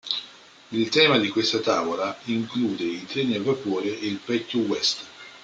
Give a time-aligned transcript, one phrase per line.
[0.71, 5.05] Il tema di questa tavola include i treni a vapore e il vecchio West.